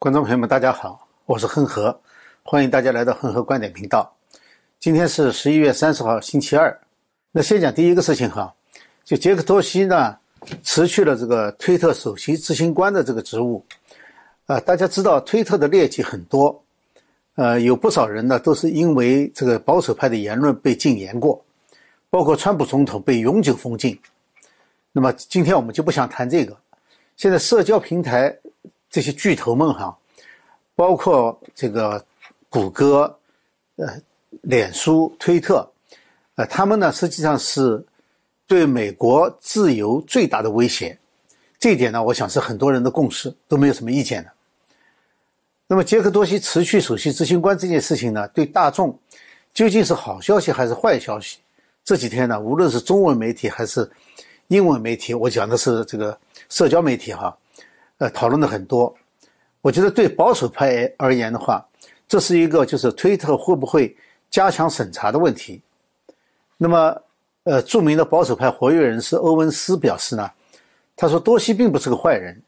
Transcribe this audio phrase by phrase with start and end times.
[0.00, 2.00] 观众朋友们，大家好，我是恒河，
[2.42, 4.10] 欢迎大家来到恒河观点频道。
[4.78, 6.74] 今天是十一月三十号，星期二。
[7.30, 8.50] 那先讲第一个事情哈，
[9.04, 10.16] 就杰克多西呢
[10.62, 13.62] 辞去了这个推特首席执行官的这个职务。
[14.46, 16.64] 啊，大家知道推特的劣迹很多，
[17.34, 21.44] 呃，有不少人呢都是因为这个保守派的言论被禁言过，
[22.08, 24.00] 包括川普总统被永久封禁。
[24.92, 26.56] 那么今天我们就不想谈这个。
[27.18, 28.34] 现在社交平台。
[28.90, 29.96] 这些巨头们哈，
[30.74, 32.04] 包括这个
[32.48, 33.16] 谷歌、
[33.76, 33.86] 呃、
[34.42, 35.70] 脸书、推特，
[36.34, 37.82] 呃，他们呢实际上是
[38.46, 40.98] 对美国自由最大的威胁。
[41.58, 44.30] 这一点呢，我想是很多人的共识，都没有什么意见的。
[45.68, 48.98] 那么，杰克多西辞去首席执行官这件事情呢，对大众
[49.54, 51.38] 究竟是好消息还是坏消息？
[51.84, 53.88] 这几天呢，无论是中文媒体还是
[54.48, 56.18] 英文媒体，我讲的是这个
[56.48, 57.36] 社交媒体哈。
[58.00, 58.96] 呃，讨论的很多，
[59.60, 61.62] 我觉得对保守派而言的话，
[62.08, 63.94] 这是一个就是推特会不会
[64.30, 65.60] 加强审查的问题。
[66.56, 66.96] 那么，
[67.44, 70.30] 呃，著名的保守派活跃人士欧文斯表示呢，
[70.96, 72.40] 他说多西并不是个坏人，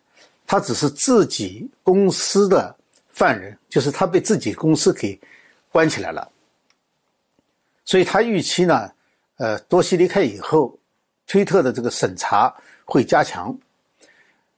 [0.46, 2.74] 他只是自己公司的
[3.10, 5.20] 犯人，就是他被自己公司给
[5.70, 6.26] 关起来了。
[7.84, 8.90] 所以他预期呢，
[9.36, 10.74] 呃，多西离开以后，
[11.26, 12.50] 推特的这个审查
[12.86, 13.54] 会加强。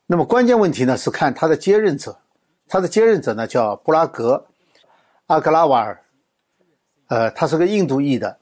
[0.07, 2.15] 那么关键问题呢是看他的接任者，
[2.69, 4.35] 他的接任者呢叫布拉格·
[5.27, 5.99] 阿格拉瓦尔，
[7.09, 8.37] 呃，他是个印度裔的，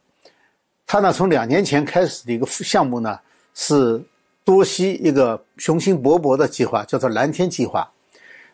[0.87, 3.19] 他呢从两年前开始的一个项目呢
[3.55, 4.03] 是
[4.45, 7.89] 多西一个雄心勃勃的计划，叫做蓝天计划。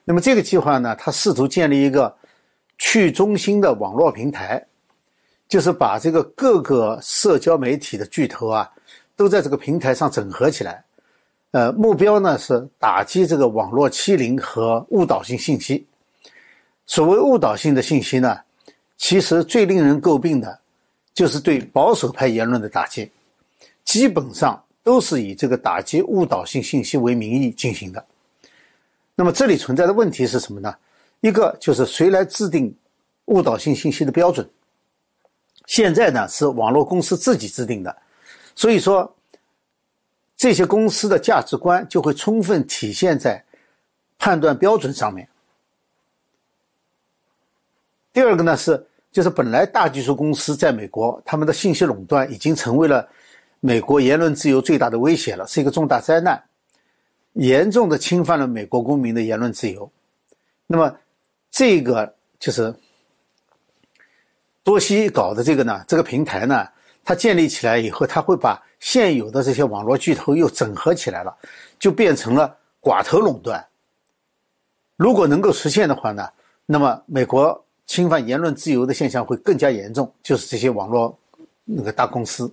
[0.05, 2.15] 那么这个计划呢，他试图建立一个
[2.77, 4.62] 去中心的网络平台，
[5.48, 8.70] 就是把这个各个社交媒体的巨头啊
[9.17, 10.84] 都在这个平台上整合起来。
[11.59, 15.84] 呃，目标呢是打击这个网络欺凌和误导性信息。
[16.87, 18.39] 所谓误导性的信息呢，
[18.97, 20.56] 其实最令人诟病的，
[21.12, 23.11] 就是对保守派言论的打击，
[23.84, 28.05] 基本上都是以这个打击误导性信息为名义进行的。
[29.16, 30.72] 那么这里存在的问题是什么呢？
[31.22, 32.72] 一个就是谁来制定
[33.25, 34.49] 误导性信息的标准？
[35.66, 37.97] 现在呢是网络公司自己制定的，
[38.55, 39.12] 所以说。
[40.38, 43.44] 这些公司的价值观就会充分体现在
[44.19, 45.28] 判断标准上面。
[48.12, 53.09] 第二个呢是，就是本来大技术公司在美国，他们的信息垄断已经成为了
[53.59, 56.41] 美国言论自由最大的威胁了，是一个重大灾难，
[57.32, 59.91] 严重的侵犯了美国公民的言论自由。
[60.69, 60.97] 那么，
[61.50, 62.72] 这个就是
[64.62, 66.69] 多西搞的这个呢，这个平台呢，
[67.05, 68.62] 它建立起来以后，它会把。
[68.81, 71.37] 现有的这些网络巨头又整合起来了，
[71.78, 73.65] 就变成了寡头垄断。
[74.97, 76.28] 如果能够实现的话呢，
[76.66, 81.17] 那么美国侵犯言论自由的现象会更加严重，就是这些网络
[81.65, 82.50] 那个大公司。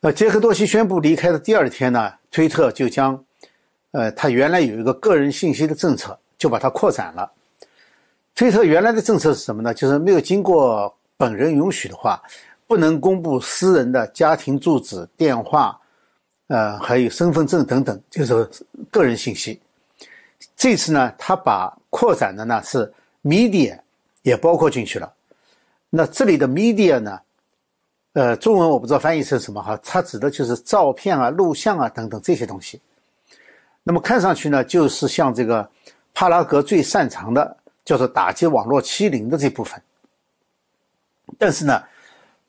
[0.00, 3.22] 那杰克多西宣布离开的第二天呢，推特就将，
[3.90, 7.30] 呃，他原来有一个个人信息的政策，就把它扩展了。
[8.34, 9.74] 推特原来的政策是什么呢？
[9.74, 12.22] 就是没有经过本人允许的话。
[12.70, 15.76] 不能公布私人的家庭住址、电话，
[16.46, 18.48] 呃，还有身份证等等，就是
[18.92, 19.60] 个人信息。
[20.54, 22.88] 这次呢，他把扩展的呢是
[23.24, 23.76] media
[24.22, 25.12] 也包括进去了。
[25.88, 27.18] 那这里的 media 呢，
[28.12, 32.80] 呃，中文我不知道翻译成什么哈，它指的就是照片啊、录像啊等等这些东西。
[33.82, 35.68] 那么看上去呢，就是像这个
[36.14, 39.82] 帕拉格最擅长的，叫做打击网络欺凌的这部分。
[41.36, 41.82] 但是呢。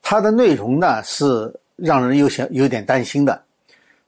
[0.02, 1.24] 它的内容呢是
[1.76, 3.42] 让人有些有点担心的。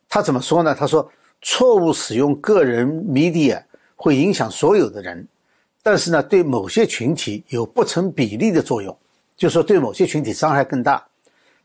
[0.07, 0.75] 他怎么说呢？
[0.75, 1.11] 他说，
[1.41, 3.61] 错误使用个人 media
[3.97, 5.27] 会影响所有的人，
[5.83, 8.97] 但是呢，对某些群体有不成比例的作用，
[9.37, 11.05] 就说对某些群体伤害更大。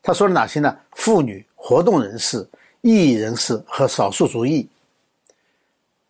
[0.02, 0.76] 他说了哪些呢？
[0.94, 2.48] 妇女、活动人士、
[2.82, 4.68] 异议人士和少数族裔。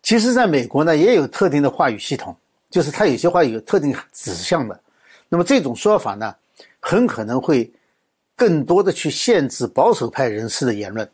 [0.02, 2.34] 其实，在美国呢，也有特定的话语系统，
[2.70, 4.80] 就是他有些话有特定指向的。
[5.28, 6.34] 那么这种说法呢，
[6.78, 7.70] 很可能会。
[8.40, 11.06] 更多的去限制保守派人士的言论。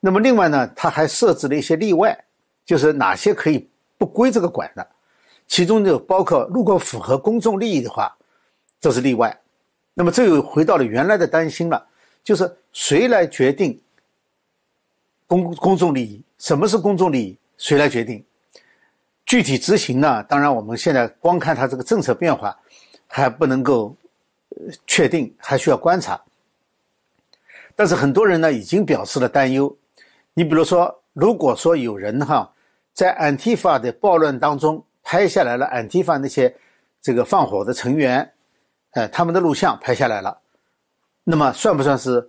[0.00, 2.18] 那么另外呢，他还设置了一些例外，
[2.64, 3.68] 就是哪些可以
[3.98, 4.88] 不归这个管的，
[5.46, 8.16] 其中就包括如果符合公众利益的话，
[8.80, 9.38] 这是例外。
[9.92, 11.86] 那么这又回到了原来的担心了，
[12.24, 13.78] 就是谁来决定
[15.26, 16.22] 公公众利益？
[16.38, 17.38] 什么是公众利益？
[17.58, 18.24] 谁来决定？
[19.26, 20.22] 具体执行呢？
[20.22, 22.58] 当然我们现在光看他这个政策变化，
[23.06, 23.94] 还不能够。
[24.86, 26.20] 确定还需要观察，
[27.76, 29.76] 但是很多人呢已经表示了担忧。
[30.34, 32.52] 你比如说，如果说有人哈
[32.92, 36.54] 在 Antifa 的暴乱当中拍下来了 Antifa 那些
[37.00, 38.32] 这个放火的成员，
[38.92, 40.38] 呃，他们的录像拍下来了，
[41.24, 42.28] 那么算不算是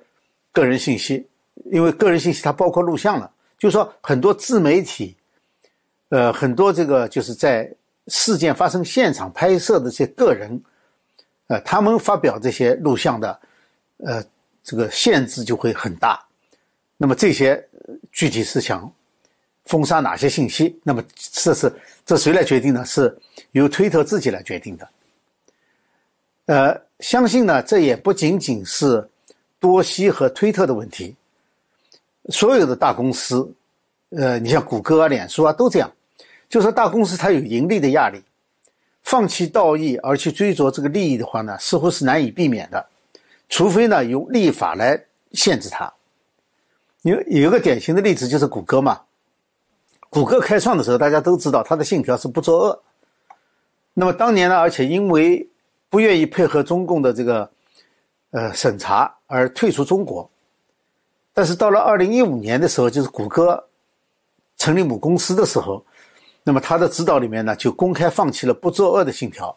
[0.51, 1.27] 个人信息？
[1.71, 5.15] 因为个人信息它包括录像了，就是说很多自媒体，
[6.09, 7.69] 呃，很多这个就是在
[8.07, 10.61] 事件发生现场拍摄的这些个人，
[11.49, 13.39] 呃，他们发表这些录像的，
[13.97, 14.23] 呃，
[14.63, 16.23] 这个限制就会很大。
[16.95, 17.61] 那么这些
[18.11, 18.91] 具体是想
[19.65, 20.79] 封杀哪些信息？
[20.83, 21.73] 那么这是
[22.05, 22.85] 这谁来决定呢？
[22.85, 23.17] 是
[23.53, 24.87] 由推特自己来决定的。
[26.45, 29.07] 呃，相信呢，这也不仅仅是
[29.59, 31.15] 多西和推特的问题。
[32.29, 33.51] 所有的大公司，
[34.09, 35.91] 呃，你像谷歌啊、脸书啊，都这样。
[36.47, 38.21] 就说大公司它有盈利的压力，
[39.03, 42.85] 放弃道义而去追逐这个利益的话呢，似乎是难以避免的。
[43.47, 45.01] 除非呢，用立法来
[45.31, 45.91] 限制它。
[47.01, 49.01] 有有一个典型的例子就是谷歌嘛，
[50.09, 52.83] 谷歌开创的时候，大家都知道它的信条是不作恶。
[53.93, 55.49] 那么当年呢，而且因为
[55.89, 57.49] 不愿意配合中共的这个
[58.31, 60.29] 呃审查而退出中国。
[61.33, 63.63] 但是到了二零一五年的时候，就是谷歌
[64.57, 65.83] 成立母公司的时候，
[66.49, 69.55] 那么他的指导里面呢，就公开放弃了不作恶的信条。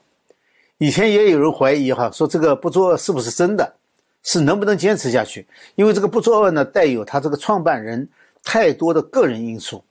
[0.76, 3.74] 以前也有人怀疑哈，说这个不作恶是不是真的？
[4.22, 5.46] 是能不能坚持下去？
[5.74, 8.06] 因为这个不作恶呢，带有他这个创办人
[8.44, 9.82] 太多的个人因素，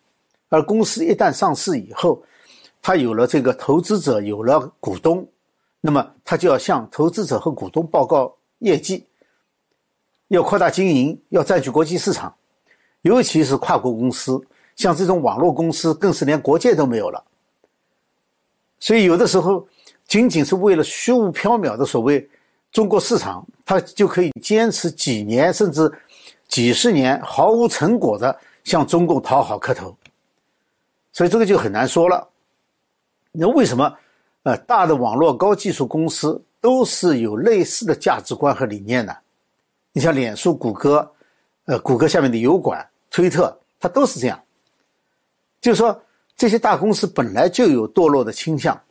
[0.50, 2.24] 而公司一旦上市以后，
[2.84, 5.28] 他有了这个投资者，有了股东，
[5.80, 9.04] 那么他就要向投资者和股东报告业绩，
[10.28, 12.32] 要扩大经营，要占据国际市场，
[13.02, 14.40] 尤其是跨国公司，
[14.82, 17.24] 像这种网络公司，更是连国界都没有了。
[18.80, 19.66] 所以有的时候，
[20.08, 22.28] 仅仅是为了虚无缥缈的所谓。
[22.72, 25.92] 中国市场，它就可以坚持几年甚至
[26.48, 28.34] 几十年毫无成果的
[28.64, 29.94] 向中共讨好磕头，
[31.12, 32.26] 所以这个就很难说了。
[33.34, 33.94] 那为什么
[34.44, 39.14] 呃大的网络高技术公司都是有类似的价值观和理念呢？
[39.92, 41.12] 你像脸书、谷歌，
[41.66, 44.42] 呃，谷歌下面的油管、推特，它都是这样。
[45.62, 46.04] 就是说，
[46.36, 48.82] 这些大公司本来就有堕落的倾向，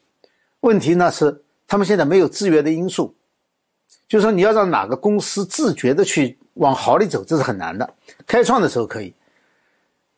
[0.60, 3.14] 问题呢是他们现在没有制约的因素。
[4.08, 7.88] 就是说，你要让哪个公司自觉的去往好里走，这是很难的。
[8.26, 9.14] 开创的时候可以，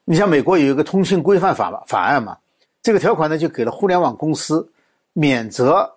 [0.05, 2.37] 你像美国有一个通信规范法法案嘛，
[2.83, 4.67] 这个条款呢就给了互联网公司
[5.13, 5.91] 免责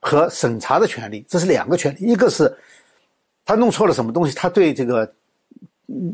[0.00, 2.00] 和审查的权利，这是两个权利。
[2.00, 2.52] 一个是
[3.44, 5.08] 他弄错了什么东西，他对这个
[5.86, 6.12] 嗯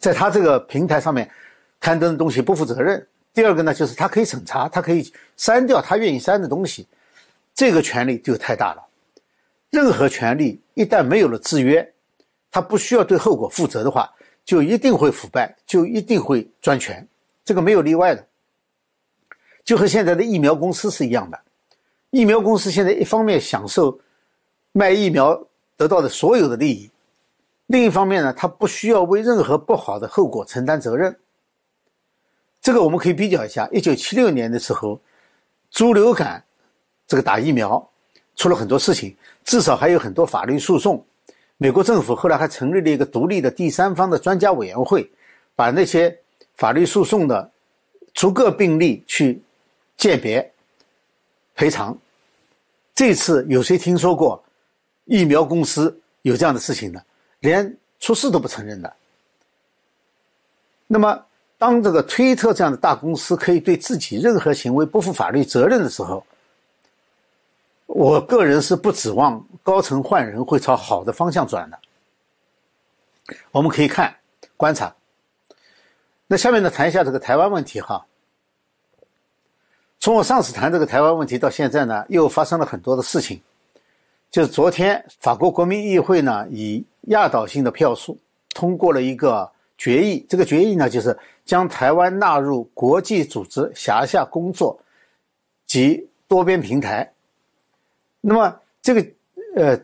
[0.00, 1.28] 在他这个平台上面
[1.80, 2.98] 刊登的东西不负责任；
[3.32, 6.86] 第二个呢，就是他可以审查，他可以删掉他愿意删的东西，
[7.54, 8.82] 这个权利就太大了。
[9.70, 11.86] 任何权利一旦没有了制约，
[12.50, 14.10] 他不需要对后果负责的话，
[14.44, 17.06] 就一定会腐败，就一定会专权，
[17.44, 18.26] 这个没有例外的。
[19.64, 21.38] 就和现在的疫苗公司是一样的，
[22.10, 23.98] 疫苗公司现在一方面享受
[24.72, 25.46] 卖疫苗
[25.76, 26.90] 得到的所有的利益，
[27.66, 31.14] 另一方面呢，他不需要为任何不好的后果承担责任。
[32.66, 35.00] 这个我们可以比较一下，一九七六年的时候，
[35.70, 36.42] 猪流感
[37.06, 37.88] 这个打疫苗
[38.34, 39.16] 出了很多事情。
[39.44, 41.06] 至少还有很多法律诉讼，
[41.58, 45.08] 美国政府后来还成立了一个独立的第三方的专家委员会，
[45.54, 46.18] 把那些
[46.56, 47.48] 法律诉讼的
[48.12, 49.40] 逐个病例去
[49.96, 50.52] 鉴别、
[51.54, 51.96] 赔偿。
[52.96, 54.42] 这次有谁听说过
[55.04, 57.00] 疫苗公司有这样的事情呢？
[57.38, 58.92] 连出事都不承认的。
[60.88, 61.24] 那么，
[61.58, 66.24] 当这个推特这样的大公司可以对自己任何行为不负法律责任的时候，
[67.86, 71.78] 我个人是不指望高层换人会朝好的方向转的。
[73.52, 74.14] 我们可以看
[74.56, 74.94] 观察。
[76.26, 78.04] 那下面呢，谈一下这个台湾问题哈。
[79.98, 83.40] 从我上次谈这个台湾问题到现在呢，又发生了很多的事情。
[84.30, 88.18] 就是昨天，法国国民议会呢以压倒性的票数
[88.50, 90.24] 通过了一个决议。
[90.28, 94.78] 这个决议呢，就是将台湾纳入国际组织辖下工作
[95.66, 97.12] 及多边平台。
[98.20, 99.06] 那么这个，
[99.54, 99.80] 呃，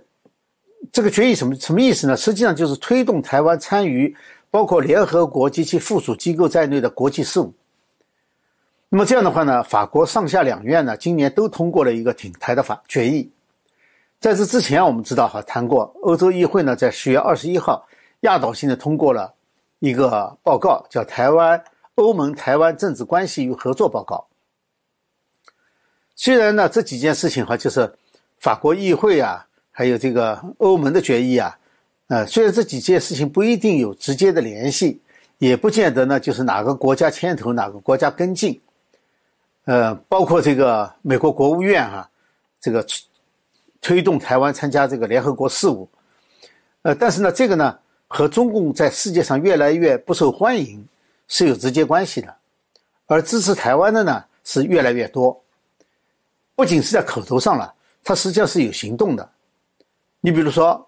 [0.90, 2.16] 这个决议什么什么意思呢？
[2.16, 4.14] 实际上就是推动台湾参与
[4.50, 7.52] 包括联合国及其附属机构在内的国际事务。
[8.88, 13.30] 那么这样的话呢，法国上下两院呢今年都通过了一个挺台的法决议。
[14.20, 17.86] 在这之前，我们知道哈谈过，欧洲议会呢在十月二十一号
[18.20, 19.32] 压倒性的通过了
[19.82, 21.62] 一个报告，叫《台湾
[21.96, 24.26] 欧盟台湾政治关系与合作报告》。
[26.14, 27.92] 虽然呢这几件事情哈就是。
[28.42, 31.56] 法国议会啊，还有这个欧盟的决议啊，
[32.08, 35.00] 呃，虽然这几件事情不一定有直接的联系，
[35.38, 38.60] 也不见得呢就是哪个国家牵头，哪个国家跟进。
[39.64, 42.10] 呃，包括这个美国国务院啊，
[42.60, 42.84] 这个
[43.80, 45.88] 推动台湾参加这个联合国事务。
[46.82, 47.78] 呃，但是呢，这个呢
[48.14, 50.86] 和中共在世界上越来越不受欢迎
[51.28, 52.36] 是有直接关系的，
[53.06, 55.42] 而支持台湾的呢是越来越多。
[56.54, 57.72] 不仅是在口头上了，
[58.04, 59.26] 它实际上是有行动的。
[60.20, 60.86] 你比如说，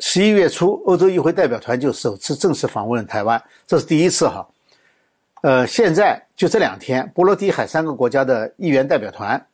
[0.00, 4.46] 十一月初，欧洲议会代表团就首次正式访问了台湾，这是第一次哈。
[5.40, 9.46] 呃，现在就这两天，波罗的海三个国家的议员代表团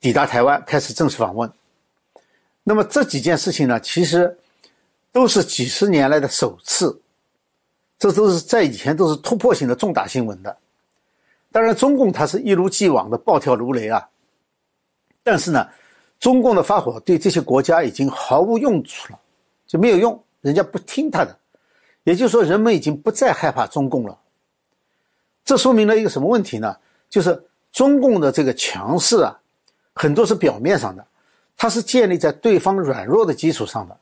[0.00, 1.52] 抵达台湾，开始正式访问。
[2.64, 4.38] 那么这几件事情呢，其实
[5.12, 7.00] 都是几十年来的首次，
[7.98, 10.56] 这都是在以前都是突破性的重大新闻的。
[11.50, 14.06] 当然，中共它是一如既往的暴跳如雷啊。
[15.22, 15.66] 但是呢，
[16.20, 19.18] 中共的发火对这些国家已经毫无用处了，
[19.66, 21.36] 就没有用，人家不听他的。
[22.04, 24.18] 也就是说，人们已经不再害怕中共了。
[25.44, 26.76] 这说明了一个什么问题呢？
[27.08, 29.38] 就是中共的这个强势啊，
[29.94, 31.06] 很多是表面上的，
[31.56, 33.98] 它是建立在对方软弱的基础上的。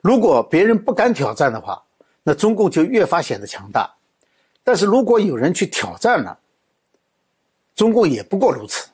[0.00, 1.82] 如果别人不敢挑战的话，
[2.22, 3.92] 那中共就越发显得强大。
[4.62, 6.38] 但是如果有人去挑战了，
[7.74, 8.88] 中共也不过如此。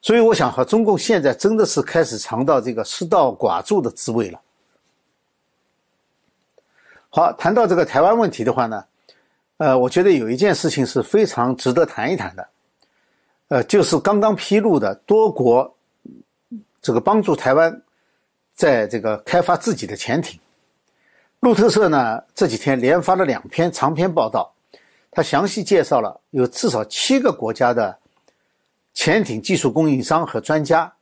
[0.00, 4.40] 所以我想，和中共现在真的是开始尝到这个失道寡助的滋味了。
[7.08, 8.84] 好，谈到这个台湾问题的话呢，
[9.56, 12.48] 呃，我觉得有一件事情是非常值得谈一谈的，
[13.48, 15.74] 呃，就是刚刚披露的多国
[16.82, 17.82] 这个帮助台湾
[18.54, 20.38] 在这个开发自己的潜艇。
[21.40, 24.54] 路透社呢这几天连发了两篇长篇报道，
[25.10, 27.98] 它详细介绍了有至少七个国家的
[28.94, 30.92] 潜艇技术供应商和专家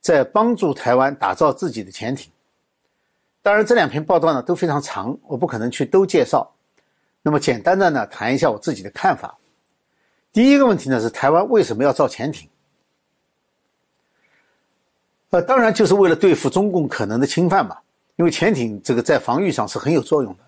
[0.00, 2.30] 在帮助台湾打造自己的潜艇。
[3.42, 6.52] 当然，这两篇报道呢都非常长，我不可能去都介绍。
[7.22, 9.38] 那么简单的呢谈一下我自己的看法。
[10.30, 12.49] 第一个问题呢是台湾为什么要造潜艇？
[15.30, 17.76] 呃，当然就是为了对付中共可能的侵犯嘛。
[18.16, 20.40] 因为潜艇这个在防御上是很有作用的，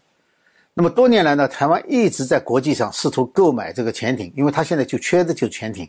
[0.75, 5.89] 那么多年来呢，台湾一直在国际上试图购买这个潜艇，因为它现在就缺的就是潜艇。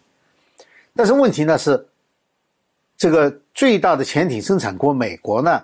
[0.95, 1.85] 但是问题呢是，
[2.95, 5.61] 这个最大的潜艇生产国美国呢，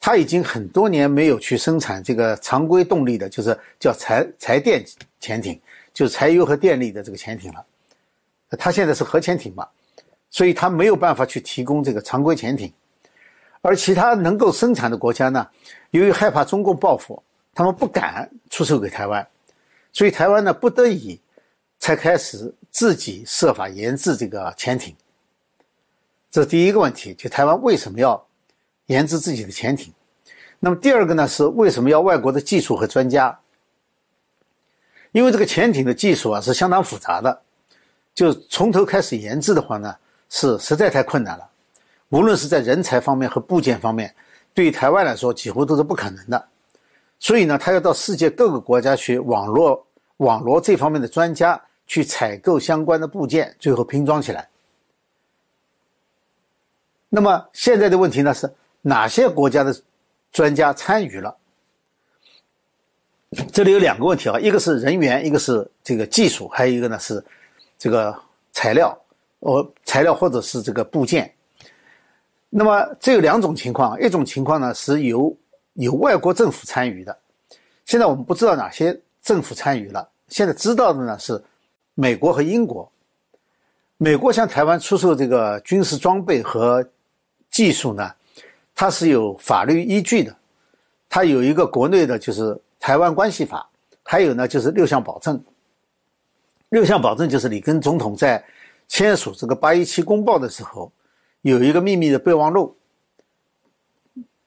[0.00, 4.82] 它已经很多年没有去生产这个常规动力的，就是叫柴柴电
[5.20, 5.60] 潜艇，
[5.92, 7.62] 就是柴油和电力的这个潜艇了。
[8.58, 9.68] 它现在是核潜艇嘛，
[10.32, 12.72] 所以它没有办法去提供这个常规潜艇。
[13.60, 15.46] 而其他能够生产的国家呢，
[15.90, 17.22] 由于害怕中共报复，
[17.54, 19.24] 他们不敢出售给台湾，
[19.92, 21.20] 所以台湾呢不得已
[21.78, 24.96] 才开始自己设法研制这个潜艇。
[26.28, 28.26] 这是第一个问题，就台湾为什么要
[28.86, 29.92] 研制自己的潜艇？
[30.58, 33.38] 那么第二个呢是为什么要外国的技术和专家？
[35.12, 37.42] 因为这个潜艇的技术啊是相当复杂的，
[38.14, 39.94] 就从头开始研制的话呢
[40.32, 41.46] 是实在太困难了。
[42.08, 44.12] 无论是在人才方面和部件方面，
[44.54, 46.48] 对于台湾来说几乎都是不可能的。
[47.20, 49.86] 所以呢，他要到世界各个国家去网络
[50.16, 54.48] 网络这方面的专家，去采购相关的部件，最后拼装起来。
[57.10, 59.76] 那么现在的问题呢是哪些国家的
[60.32, 61.36] 专家参与了？
[63.52, 67.22] 这里有两个问题啊，一个是人员，一个是这个技术，还有一个呢是
[67.78, 68.18] 这个
[68.52, 68.98] 材料，
[69.42, 71.32] 哦，材料或者是这个部件。
[72.48, 75.36] 那么这有两种情况，一种情况呢是由
[75.74, 77.16] 有外国政府参与的，
[77.86, 81.42] 现在我们不知道哪些政府参与了，现在知道的呢是
[81.94, 82.90] 美国和英国。
[83.96, 86.84] 美国向台湾出售这个军事装备和
[87.50, 88.12] 技术呢，
[88.74, 90.36] 它是有法律依据的，
[91.08, 92.42] 它有一个国内的就是
[92.78, 93.68] 《台湾关系法》，
[94.02, 95.42] 还有呢就是六项保证。
[96.68, 98.42] 六项保证就是里根总统在
[98.92, 100.92] 签署这个八一七公报的时候。
[101.40, 102.76] 有一个秘密的备忘录，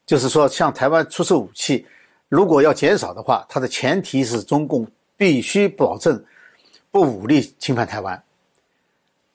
[0.05, 1.85] 就是说，向台湾出售武器，
[2.29, 4.87] 如果要减少的话，它的前提是中共
[5.17, 6.23] 必须保证
[6.91, 8.23] 不武力侵犯台湾。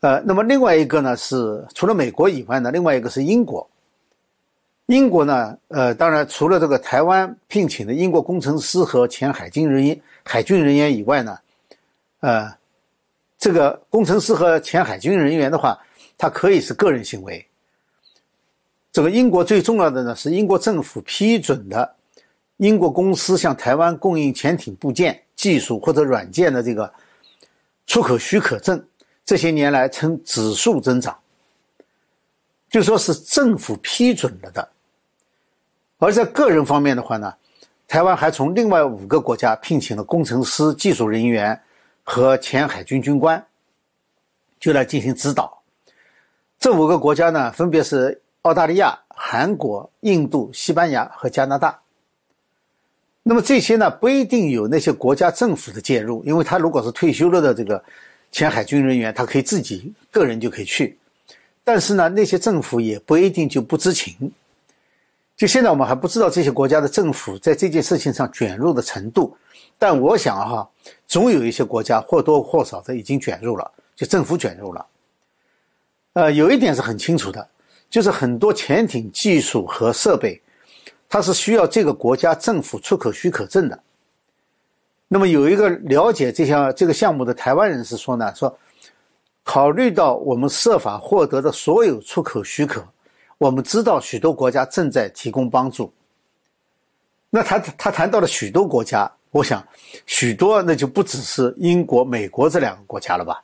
[0.01, 3.69] 呃，那么另外一个呢是除了美国以外呢，另外一个是英国。
[4.87, 11.39] 英国呢，呃，当然除了这个台湾聘请的英国工程师和前海军人员、海军人员以外呢，
[12.21, 12.51] 呃，
[13.41, 15.77] 这个工程师和前海军人员的话，
[16.19, 17.45] 他可以是个人行为。
[18.93, 21.97] 这个英国最重要的呢，是英国政府批准的
[22.59, 26.93] 英国公司向台湾供应潜艇部件、技术或者软件的这个
[27.87, 28.85] 出口许可证，
[29.25, 31.19] 这些年来呈指数增长，
[32.69, 34.69] 就说是政府批准了的。
[35.97, 37.33] 而在个人方面的话呢，
[37.89, 41.59] 台湾还从另外五个国家聘请了工程师、技术人员
[42.05, 43.45] 和前海军军官，
[44.59, 45.63] 就来进行指导。
[46.59, 51.81] 这五个国家呢，分别是澳大利亚、韩国、印度、西班牙和加拿大。
[53.23, 57.83] 那么这些呢，不一定有那些国家政府的介入，因为他如果是退休了的这个
[58.33, 60.99] 前海军人员，他可以自己个人就可以去。
[61.63, 64.33] 但是呢，那些政府也不一定就不知情。
[65.37, 69.37] 就现在我们还不知道这些国家的政府在这件事情上卷入的程度，
[69.79, 70.70] 但我想哈，
[71.07, 74.87] 总有一些国家或多或少的已经卷入了，就政府卷入了。
[76.13, 77.49] 呃，有一点是很清楚的，
[77.89, 80.41] 就是很多潜艇技术和设备，
[81.09, 83.79] 它是需要这个国家政府出口许可证的。
[85.07, 88.57] 那么有一个了解这项这个项目的台湾人士说呢，说
[89.43, 92.85] 考虑到我们设法获得的所有出口许可，
[93.39, 95.93] 我们知道许多国家正在提供帮助。
[97.29, 99.67] 那他他谈到了许多国家，我想
[100.07, 103.43] 许多那就不只是英国、美国这两个国家了吧。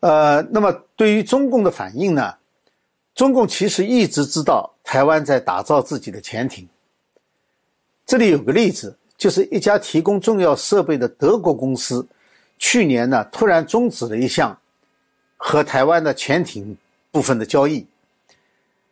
[0.00, 2.34] 呃，那么对于中共的反应呢？
[3.14, 6.68] 中共其实一直知道台湾在打造自己的潜艇。
[8.04, 12.06] 这里有个例子，就是一家提供重要设备的德国公司，
[12.58, 14.56] 去年呢突然终止了一项
[15.38, 16.76] 和台湾的潜艇
[17.10, 17.86] 部分的交易。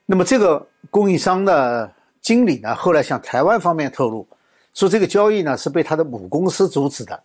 [0.07, 1.93] 那么这个供应商呢
[2.25, 4.27] 经理呢，后来向台湾方面透露，
[4.75, 7.23] 说这个交易呢是被他的母公司阻止的，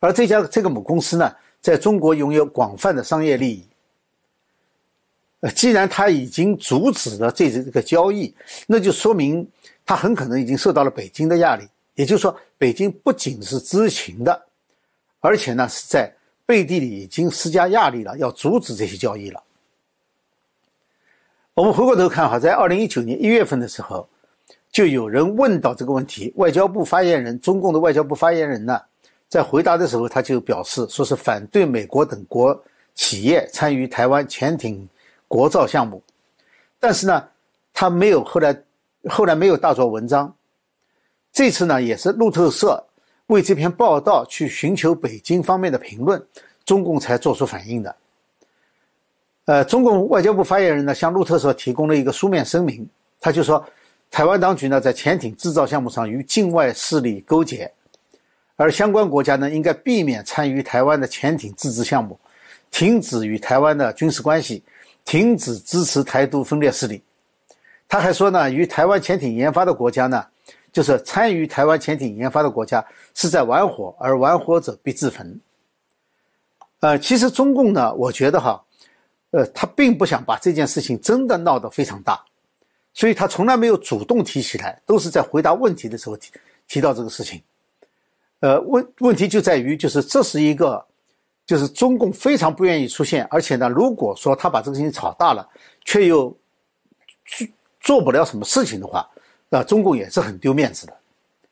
[0.00, 1.34] 而这家这个母公司呢。
[1.62, 3.64] 在中国拥有广泛的商业利益。
[5.42, 8.34] 呃，既然他已经阻止了这这个交易，
[8.66, 9.48] 那就说明
[9.86, 11.68] 他很可能已经受到了北京的压力。
[11.94, 14.44] 也就是说，北京不仅是知情的，
[15.20, 16.12] 而且呢是在
[16.44, 19.40] 背地里已经施加压力了，要阻止这些交易了。
[21.54, 24.08] 我们回过头看哈，在二零一九年一月份的时候，
[24.72, 28.80] 就有人问到这个问题，外交部发言人，中共的外交部发言人呢？
[29.28, 32.58] 在回答的时候，他就表示说是反对美国等国
[32.94, 34.88] 企业参与台湾潜艇
[35.28, 36.02] 国造项目，
[36.80, 37.22] 但是呢，
[37.72, 38.62] 他没有后来
[39.08, 40.34] 后来没有大做文章。
[41.32, 42.82] 这次呢，也是路透社
[43.26, 46.22] 为这篇报道去寻求北京方面的评论，
[46.64, 47.96] 中共才做出反应的。
[49.46, 52.86] 呃，中共外交部发言人呢向路透社提供了一个书面声明，
[53.18, 53.64] 他就说，
[54.12, 57.72] 台湾当局呢在潜艇制造项目上与境外势力勾结。
[58.56, 62.20] 而相关国家呢，应该避免参与台湾的潜艇自制项目，
[62.70, 64.62] 停止与台湾的军事关系，
[65.04, 67.02] 停止支持台独分裂势力。
[67.88, 70.24] 他还说呢，与台湾潜艇研发的国家呢，
[70.70, 75.40] 就是参与台湾潜艇研发的国家是在玩火，而玩火者必自焚。
[76.80, 78.62] 呃，其实中共呢，我觉得哈，
[79.30, 82.22] 呃，他并不想把这件事情真的闹得非常大，
[82.94, 86.30] 所以他从来没有主动提起来，都是在回答问题的时候提
[86.68, 87.42] 提到这个事情。
[88.40, 90.84] 呃，问问题就在于，就是这是一个，
[91.46, 95.48] 就是中共非常不愿意出现，而且呢，如果说他把这个事情炒大了，
[95.84, 96.36] 却又
[97.24, 97.48] 做
[97.80, 99.08] 做不了什么事情的话，
[99.48, 100.96] 那中共也是很丢面子的。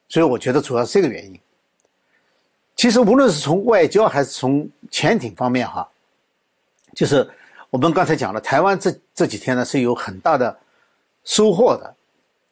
[0.09, 1.38] 所以我觉得主要是这个原因。
[2.74, 5.88] 其实无论是从外交还是从潜艇方面哈，
[6.94, 7.29] 就是
[7.68, 10.59] 我们刚才讲了，台湾这这几天呢是有很大的
[11.24, 11.94] 收获的，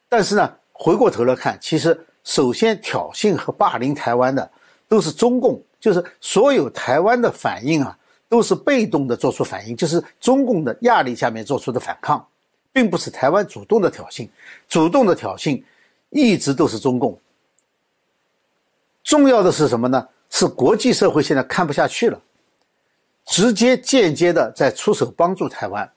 [0.07, 2.05] 但是呢，回过头来看，其实。
[2.25, 4.47] 首先挑衅和霸凌台湾的
[4.87, 12.23] 都是中共，就是所有台湾的反应啊，都是被动的做出反应，就是中共的压力下面做出的反抗，
[12.71, 14.29] 并不是台湾主动的挑衅，
[14.67, 15.63] 主动的挑衅
[16.09, 17.17] 一直都是中共。
[19.03, 20.07] 重要的是什么呢？
[20.29, 22.21] 是国际社会现在看不下去了，
[23.25, 25.89] 直接间接的在出手帮助台湾，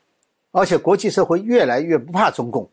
[0.53, 2.71] 而且国际社会越来越不怕中共，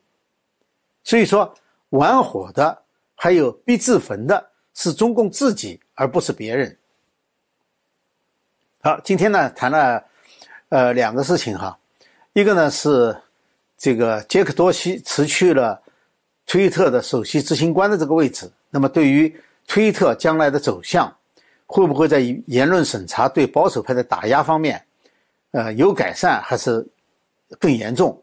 [1.03, 1.51] 所以说
[1.89, 2.83] 玩火的。
[3.21, 6.77] 还有必自焚的是中共自己，而不是别人。
[8.81, 10.01] 好，今天呢谈了
[10.69, 11.77] 呃两个事情哈，
[12.31, 13.13] 一个呢是
[13.77, 15.83] 这个杰克多西辞去了
[16.45, 19.37] 推特的首席执行官的这个位置，那么对于
[19.67, 21.13] 推特将来的走向，
[21.65, 24.81] 会不会在言论审查对保守派的打压方面，
[25.51, 26.87] 呃有改善还是
[27.57, 28.21] 更严重？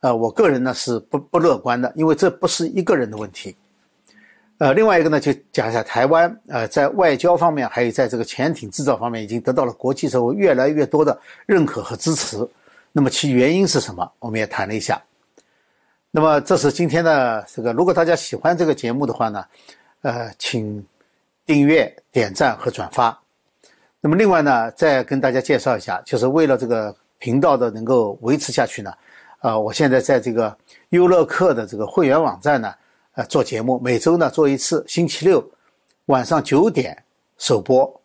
[0.00, 3.54] 呃，我个人呢是不不乐观的，因为这不是一个人的问题。
[4.58, 12.48] 呃，另外一个呢，就讲一下台湾，呃，在外交方面，还有在这个潜艇制造方面，已经得到了国际社会越来越多的认可和支持。
[12.92, 14.08] 那么其原因是什么？
[14.20, 15.02] 我们也谈了一下。
[16.12, 19.44] 那么这是今天的这个，如果大家喜欢这个节目的话呢，
[20.02, 20.84] 呃，请
[21.46, 23.18] 订阅、点赞和转发。
[24.00, 28.92] 那么另外呢，再跟大家介绍一下，就是为了这个频道的能够维持下去呢，
[29.42, 30.54] 呃，我现在在这个
[30.88, 32.74] 优乐客的这个会员网站呢。
[33.14, 35.46] 呃做节目，每周呢做一次，星期六
[36.06, 36.96] 晚上九点
[37.36, 38.00] 首播。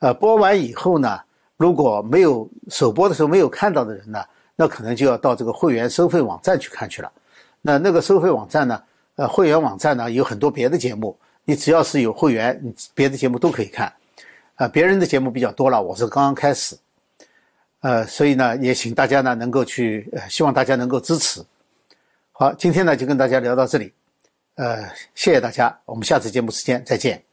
[0.00, 1.20] 呃，播完以后呢，
[1.56, 4.24] 如果没有首播的时候没有看到的人呢，
[4.56, 7.12] 那可能就要到这个会员收费网站去看去了。
[7.60, 8.82] 那那个收费网站呢，
[9.14, 13.92] 呃，会员网站呢有很多别的节目，你只要是有会员，你别的节目都可以看。
[14.56, 16.76] 啊，别人的节目比较多了，我是刚刚开始。
[17.82, 21.44] 呃，所以呢，也请大家呢能够去，希望大家能够支持。
[22.30, 23.92] 好，今天呢就跟大家聊到这里，
[24.54, 24.82] 呃，
[25.14, 27.31] 谢谢大家，我们下次节目时间再见。